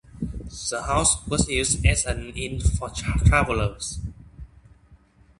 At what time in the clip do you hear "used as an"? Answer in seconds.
1.47-2.31